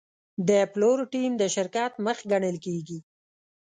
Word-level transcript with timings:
د 0.47 0.49
پلور 0.71 0.97
ټیم 1.13 1.31
د 1.37 1.43
شرکت 1.55 1.91
مخ 2.05 2.17
ګڼل 2.31 2.57
کېږي. 2.65 2.99